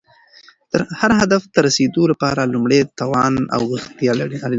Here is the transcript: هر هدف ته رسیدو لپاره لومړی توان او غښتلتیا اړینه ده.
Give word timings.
هر 0.99 1.11
هدف 1.21 1.43
ته 1.53 1.59
رسیدو 1.67 2.03
لپاره 2.11 2.41
لومړی 2.53 2.79
توان 2.99 3.33
او 3.55 3.61
غښتلتیا 3.71 4.11
اړینه 4.13 4.37
ده. 4.41 4.49